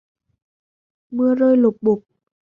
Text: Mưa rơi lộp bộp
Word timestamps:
Mưa 1.11 1.35
rơi 1.35 1.57
lộp 1.57 1.73
bộp 1.81 1.99